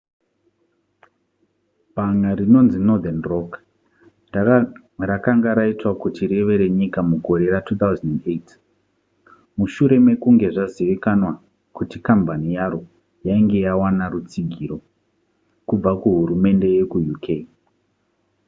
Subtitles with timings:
[1.93, 3.49] bhanga rinonzi northern rock
[5.09, 8.43] rakanga raitwa kuti rive renyika mugore ra2008
[9.57, 11.31] mushure mekunge zvazivikanwa
[11.77, 12.81] kuti kambani yaro
[13.27, 14.77] yainge yawana rutsigiro
[15.67, 17.25] kubva kuhurumende yekuuk